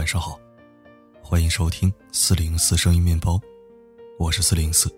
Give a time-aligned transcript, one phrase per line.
[0.00, 0.40] 晚上好，
[1.22, 3.38] 欢迎收听四零四声音面包，
[4.18, 4.88] 我是四零四。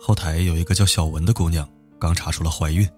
[0.00, 2.88] 后台有一个叫小文的姑娘，刚查出了怀孕。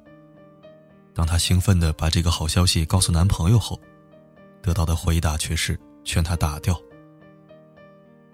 [1.13, 3.77] 当她兴奋的把这个好消息告诉男朋友后，
[4.63, 6.81] 得到的回答却是劝她打掉。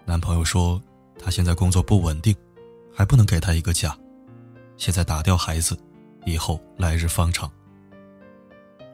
[0.05, 0.79] 男朋友说，
[1.17, 2.35] 他现在工作不稳定，
[2.93, 3.97] 还不能给她一个家，
[4.77, 5.75] 现在打掉孩子。
[6.23, 7.51] 以后来日方长。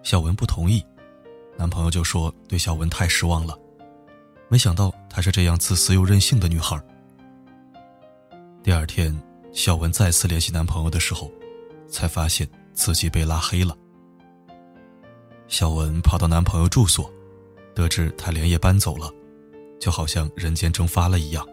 [0.04, 0.84] 小文不同意，
[1.58, 3.58] 男朋友就说对小文太失望了，
[4.50, 6.80] 没想到她是这样自私又任性的女孩。
[8.64, 9.16] 第二天，
[9.54, 11.32] 小文再次联系男朋友的时候，
[11.88, 13.78] 才发现自己被拉黑了。
[15.48, 17.12] 小文跑到男朋友住所，
[17.76, 19.12] 得知他连夜搬走了，
[19.80, 21.48] 就好像人间蒸发了一样。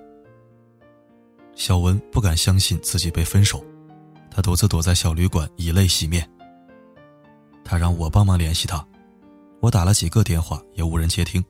[1.55, 3.65] 小文不敢相信自己被分手。
[4.31, 6.29] 他独自躲在小旅馆，以泪洗面。
[7.69, 8.83] 他让我帮忙联系他，
[9.61, 11.45] 我打了几个电话也无人接听。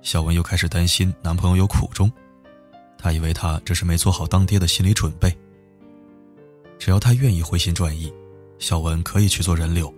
[0.00, 2.10] 小文又开始担心男朋友有苦衷，
[2.96, 5.36] 他以为他只是没做好当爹的心理准备。
[6.78, 8.10] 只要他愿意回心转意，
[8.58, 9.92] 小文可以去做人流，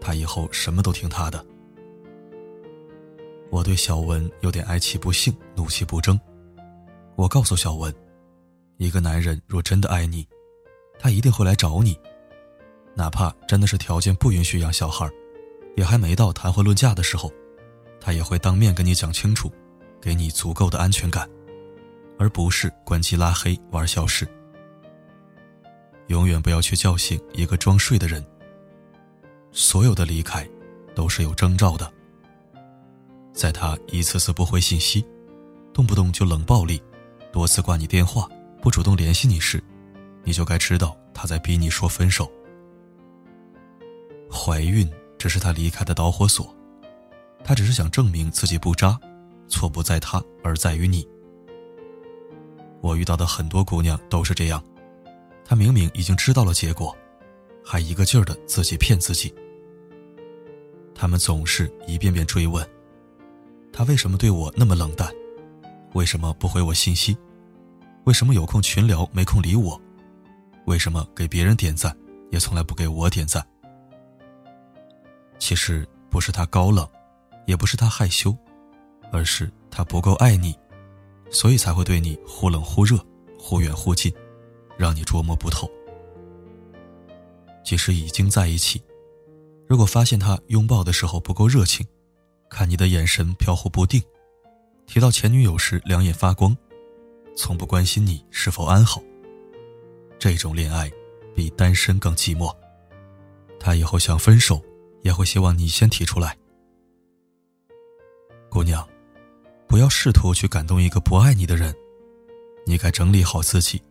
[0.00, 1.46] 他以后什么都听他的。
[3.50, 6.18] 我对小文有点哀其不幸，怒其不争。
[7.14, 7.94] 我告诉小文，
[8.78, 10.26] 一个男人若真的爱你。
[10.98, 11.96] 他一定会来找你，
[12.94, 15.08] 哪怕真的是条件不允许养小孩，
[15.76, 17.32] 也还没到谈婚论嫁的时候，
[18.00, 19.50] 他也会当面跟你讲清楚，
[20.00, 21.28] 给你足够的安全感，
[22.18, 24.28] 而不是关机拉黑玩消失。
[26.08, 28.24] 永远不要去叫醒一个装睡的人。
[29.52, 30.46] 所有的离开，
[30.94, 31.90] 都是有征兆的。
[33.32, 35.04] 在他一次次不回信息，
[35.72, 36.82] 动不动就冷暴力，
[37.32, 38.28] 多次挂你电话，
[38.60, 39.62] 不主动联系你时。
[40.24, 42.30] 你就该知道他在逼你说分手。
[44.32, 46.52] 怀孕只是他离开的导火索，
[47.44, 48.98] 他只是想证明自己不渣，
[49.46, 51.06] 错不在他而在于你。
[52.80, 54.62] 我遇到的很多姑娘都是这样，
[55.44, 56.96] 她明明已经知道了结果，
[57.62, 59.32] 还一个劲儿的自己骗自己。
[60.94, 62.66] 他们总是一遍遍追问，
[63.72, 65.12] 他为什么对我那么冷淡？
[65.92, 67.16] 为什么不回我信息？
[68.04, 69.80] 为什么有空群聊没空理我？
[70.64, 71.96] 为什么给别人点赞，
[72.30, 73.46] 也从来不给我点赞？
[75.42, 76.88] 其实不是他高冷，
[77.46, 78.32] 也不是他害羞，
[79.10, 80.56] 而是他不够爱你，
[81.32, 82.96] 所以才会对你忽冷忽热、
[83.36, 84.14] 忽远忽近，
[84.76, 85.68] 让你捉摸不透。
[87.64, 88.80] 即使已经在一起，
[89.66, 91.84] 如果发现他拥抱的时候不够热情，
[92.48, 94.00] 看你的眼神飘忽不定，
[94.86, 96.56] 提到前女友时两眼发光，
[97.36, 99.02] 从不关心你是否安好。
[100.20, 100.88] 这种恋爱
[101.34, 102.54] 比单身更寂寞。
[103.58, 104.62] 他以后想分手，
[105.02, 106.36] 也会希望你先提出来。
[108.48, 108.86] 姑娘，
[109.66, 111.74] 不要试图去感动一个不爱你的人，
[112.66, 113.82] 你该整理好自己，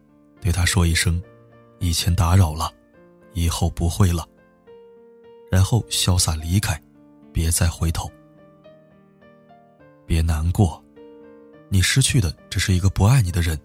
[0.42, 1.22] 对他说一声
[1.80, 2.72] ：“以前打扰了，
[3.34, 4.28] 以后不会了。”
[5.52, 6.82] 然后潇洒离开，
[7.32, 8.10] 别再回头。
[10.06, 10.84] 别难过，
[11.70, 13.60] 你失去的只是一个不爱你的人，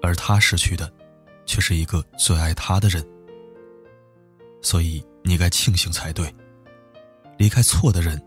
[0.00, 0.90] 而他失去的。
[1.46, 3.04] 却是一个最爱他的人，
[4.62, 6.32] 所以你该庆幸才对。
[7.40, 8.20] 离开错的人，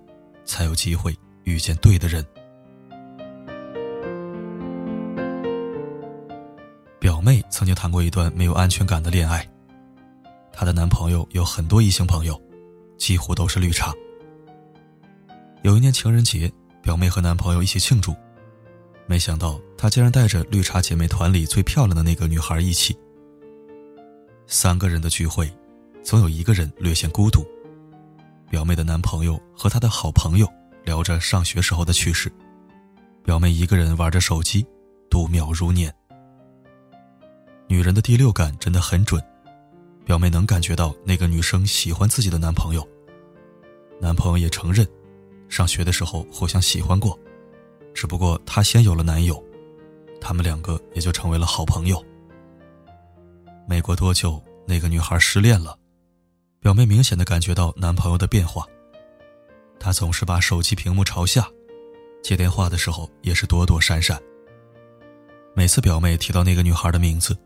[0.43, 2.25] 才有机会遇见对的人。
[6.99, 9.47] 表妹曾经谈过一段没有安全感的恋爱，
[10.51, 12.41] 她的男朋友有很多异性朋友，
[12.97, 13.93] 几乎都是绿茶。
[15.61, 18.15] 有一年情人节，表妹和男朋友一起庆祝，
[19.05, 22.97] 没想到她竟然带着绿茶姐妹团里最漂亮的那个女孩一起。
[24.47, 25.47] 三个人的聚会，
[26.01, 27.45] 总有一个人略显孤独。
[28.53, 30.47] 表妹的男朋友和他的好朋友
[30.83, 32.31] 聊着上学时候的趣事，
[33.23, 34.63] 表妹一个人玩着手机，
[35.09, 35.91] 度秒如年。
[37.67, 39.19] 女人的第六感真的很准，
[40.05, 42.87] 表妹能感觉到那个女生喜欢自己的男朋友，
[43.99, 44.87] 男朋友也承认，
[45.49, 47.17] 上学的时候互相喜欢过，
[47.91, 49.43] 只不过她先有了男友，
[50.21, 51.99] 他们两个也就成为了好朋友。
[53.67, 55.75] 没过多久，那个女孩失恋了。
[56.63, 58.65] 表妹明显的感觉到男朋友的变化，
[59.77, 61.45] 他总是把手机屏幕朝下，
[62.23, 64.17] 接电话的时候也是躲躲闪闪。
[65.53, 67.37] 每次表妹提到那个女孩的名字，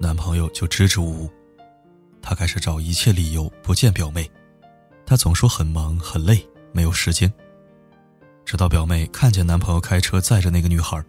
[0.00, 1.30] 男朋友就支支吾吾。
[2.22, 4.28] 他开始找一切理由不见表妹，
[5.04, 6.42] 他总说很忙很累，
[6.72, 7.30] 没有时间。
[8.42, 11.04] 直到表妹看见男朋友开车载着那个女孩，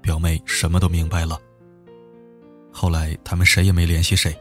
[0.00, 1.38] 表妹什么都明白了。
[2.72, 4.34] 后来他们谁也没联系谁，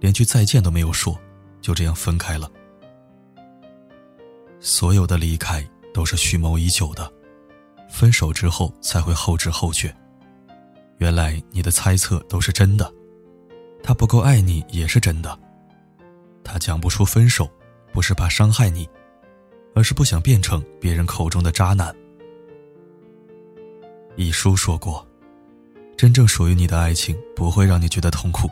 [0.00, 1.20] 连句再见都没有说，
[1.66, 2.48] 就这样分开了。
[4.60, 7.12] 所有的离开都是蓄谋已久的，
[7.90, 9.92] 分手之后才会后知后觉。
[10.98, 12.88] 原来你的猜测都是真的，
[13.82, 15.36] 他不够爱你也是真的。
[16.44, 17.50] 他讲不出分手，
[17.92, 18.88] 不是怕伤害你，
[19.74, 21.92] 而是不想变成别人口中的渣男。
[24.14, 25.04] 一书说过，
[25.96, 28.48] 真正属于你的爱情不会让你觉得痛苦，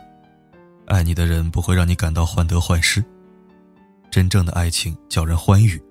[0.87, 3.03] 爱你的人不会让你感到患得患失。
[4.11, 5.81] 真正的爱情叫人欢愉。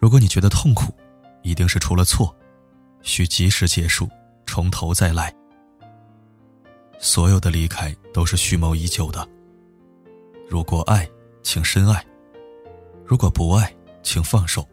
[0.00, 0.92] 如果你觉得痛苦，
[1.42, 2.34] 一定是出了错，
[3.02, 4.08] 需及时结束，
[4.46, 5.34] 从头再来。
[6.98, 9.28] 所有的离开都是蓄谋已久的。
[10.48, 11.08] 如果爱，
[11.42, 12.00] 请深爱；
[13.04, 14.66] 如果不爱，请放手。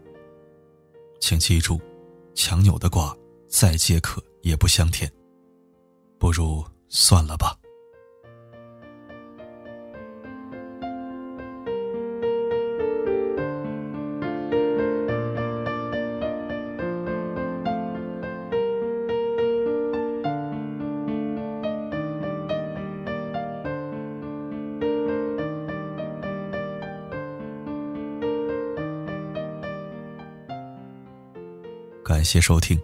[1.19, 1.79] 请记住，
[2.35, 3.15] 强扭的瓜。
[3.51, 5.11] 再解渴也不香甜，
[6.19, 7.57] 不如算了吧。
[32.09, 32.75] 感谢收听。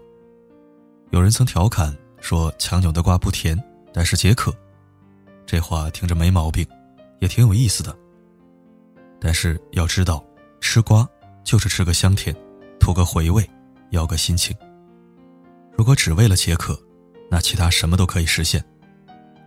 [1.10, 1.92] 有人曾调侃
[2.22, 3.60] 说：“强扭的瓜不甜，
[3.92, 4.56] 但是解渴。”
[5.48, 6.64] 这话听着没毛病，
[7.22, 7.98] 也挺有意思的。
[9.20, 10.24] 但是要知道，
[10.62, 11.10] 吃瓜
[11.44, 12.36] 就是吃个香甜，
[12.80, 13.44] 图个回味，
[13.90, 14.56] 要个心情。
[15.76, 16.80] 如果只为了解渴，
[17.28, 18.64] 那其他什么都可以实现，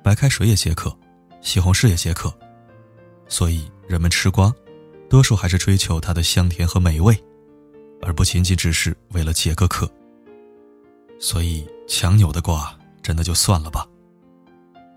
[0.03, 0.93] 白开水也解渴，
[1.41, 2.37] 西红柿也解渴。
[3.29, 4.53] 所以人们吃瓜，
[5.09, 7.17] 多数还是追求它的香甜和美味，
[8.03, 9.91] 而不仅仅只是为了解个渴。
[11.19, 13.87] 所以，强扭的瓜真的就算了吧。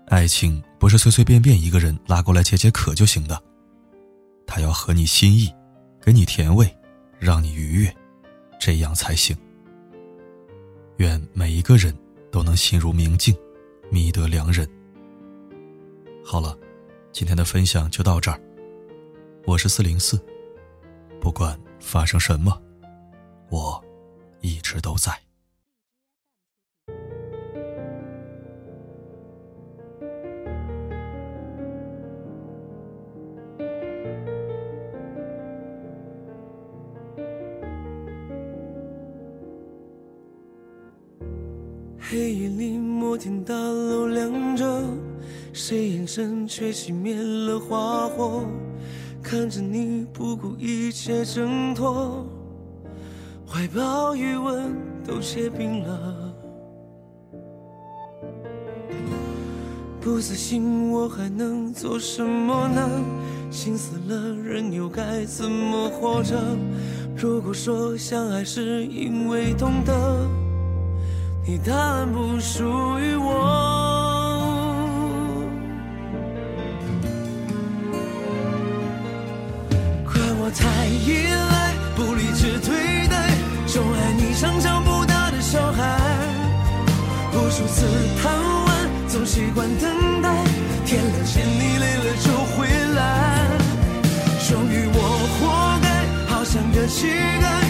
[0.06, 3.42] 爱情不是随随便便一个人拉过来解解渴就行的，
[4.46, 5.52] 他要合你心意，
[6.00, 6.72] 给你甜味，
[7.18, 7.96] 让你愉悦，
[8.60, 9.36] 这样才行。
[10.98, 11.96] 愿每一个人
[12.30, 13.34] 都能心如明镜，
[13.90, 14.68] 觅得良人。
[16.24, 16.56] 好了，
[17.10, 18.38] 今天的分享就到这儿。
[19.44, 20.20] 我是四零四，
[21.20, 22.60] 不管发生什么，
[23.52, 23.84] 我
[24.40, 25.12] 一直都在。
[41.98, 44.82] 黑夜里，摩天大楼亮着，
[45.52, 48.46] 谁眼神却熄灭了花火？
[49.22, 52.26] 看着你不顾一切挣脱，
[53.62, 54.74] 怀抱余温
[55.06, 56.34] 都结冰了。
[60.00, 62.90] 不死心，我还能做什么呢？
[63.52, 66.36] 心死了，人又该怎么活着？
[67.16, 70.28] 如果说相爱是因为懂得。
[71.46, 72.64] 你答案不属
[72.98, 73.30] 于我，
[80.04, 81.31] 怪我太依
[89.52, 90.28] 总习惯等待，
[90.86, 93.00] 天亮前你累了就回来，
[94.48, 94.98] 终于我
[95.38, 95.40] 活
[95.82, 95.86] 该，
[96.34, 97.61] 好像个乞丐，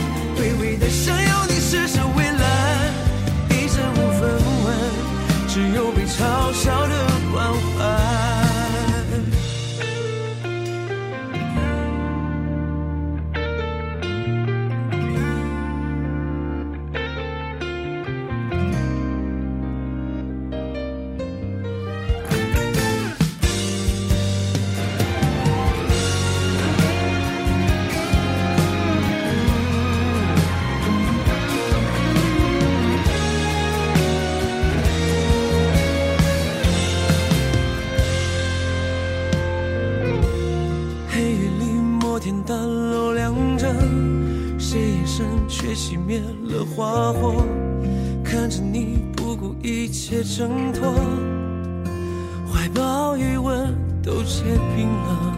[45.49, 47.45] 却熄灭了花火，
[48.25, 50.95] 看着你不顾一切挣脱，
[52.51, 54.43] 怀抱余温都结
[54.75, 55.37] 冰了。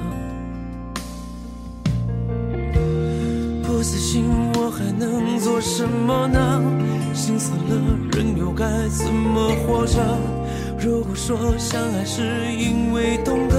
[3.64, 6.62] 不死心，我还能做什么呢？
[7.12, 10.00] 心死了，人又该怎么活着？
[10.78, 13.56] 如果说相爱是因为懂得，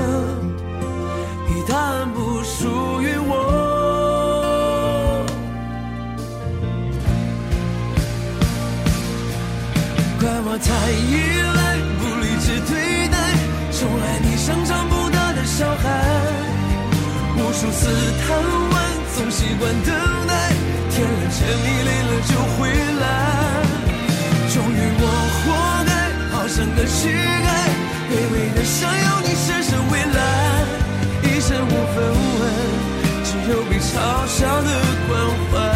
[1.47, 3.44] 你答案不属于我。
[10.57, 11.19] 太依
[11.55, 13.17] 赖，不理智对待，
[13.71, 15.83] 宠爱你像长不大的小孩，
[17.35, 17.89] 无数次
[18.21, 18.37] 贪
[18.71, 18.73] 玩，
[19.15, 19.93] 总习惯等
[20.27, 20.31] 待。
[20.91, 22.69] 天亮前你累了就回
[23.01, 23.03] 来。
[24.53, 25.03] 终于我
[25.35, 25.43] 活
[25.85, 25.91] 该，
[26.31, 27.47] 好像个乞丐，
[28.09, 30.17] 卑微的想要你施舍未来。
[31.23, 31.95] 一生无分
[32.39, 32.43] 文，
[33.25, 33.91] 只有被嘲
[34.25, 34.69] 笑的
[35.09, 35.11] 关
[35.51, 35.74] 怀。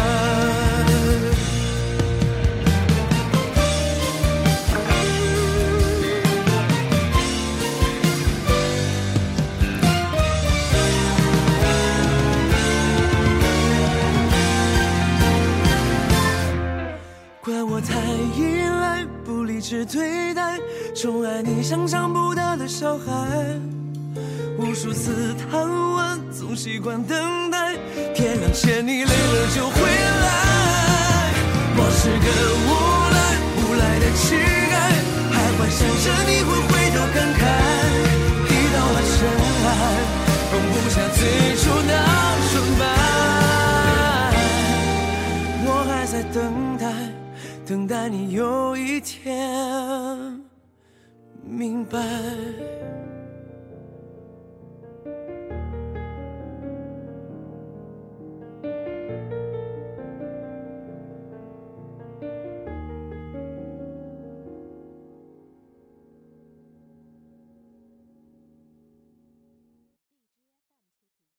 [21.70, 23.04] 想象不到的小孩。
[24.58, 27.76] 无数次贪玩，总习惯等待，
[28.12, 31.30] 天亮前你累了就回来。
[31.76, 32.28] 我是个
[32.66, 32.68] 无
[33.14, 33.18] 赖，
[33.54, 34.74] 无赖的乞丐，
[35.30, 37.40] 还幻想着你会回头感慨。
[38.50, 39.14] 一到了深
[39.62, 39.70] 爱，
[40.50, 41.22] 放不下最
[41.54, 41.92] 初那
[42.50, 42.82] 纯白。
[45.66, 46.36] 我还在等
[46.76, 46.82] 待，
[47.64, 50.49] 等待你有一天
[51.44, 51.98] 明白。